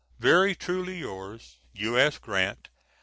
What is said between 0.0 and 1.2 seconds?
Very truly